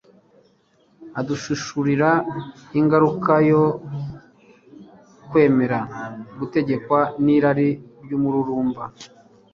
aduhishurira 1.19 2.09
ingaruka 2.79 3.33
yo 3.51 3.63
kwemera 5.29 5.79
gutegekwa 6.39 6.99
n'irari 7.23 7.69
ry'umururumba 8.03 8.83